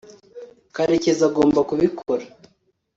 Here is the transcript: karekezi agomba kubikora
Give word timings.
karekezi 0.75 1.21
agomba 1.29 1.59
kubikora 1.69 2.23